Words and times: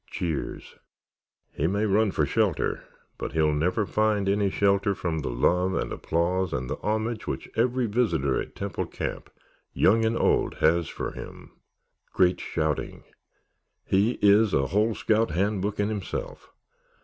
(Cheers) 0.09 0.77
He 1.51 1.67
may 1.67 1.85
run 1.85 2.09
for 2.09 2.25
shelter, 2.25 2.83
but 3.19 3.33
he 3.33 3.41
will 3.43 3.53
never 3.53 3.85
find 3.85 4.27
any 4.27 4.49
shelter 4.49 4.95
from 4.95 5.19
the 5.19 5.29
love 5.29 5.75
and 5.75 5.91
the 5.91 5.95
applause 5.97 6.53
and 6.53 6.67
the 6.67 6.77
homage 6.77 7.27
which 7.27 7.47
every 7.55 7.85
visitor 7.85 8.41
at 8.41 8.55
Temple 8.55 8.87
Camp, 8.87 9.29
young 9.73 10.03
and 10.03 10.17
old, 10.17 10.55
has 10.55 10.87
for 10.87 11.11
him! 11.11 11.51
(Great 12.13 12.39
shouting.) 12.39 13.03
He 13.85 14.13
is 14.23 14.55
a 14.55 14.65
whole 14.65 14.95
scout 14.95 15.29
handbook 15.29 15.79
in 15.79 15.89
himself. 15.89 16.49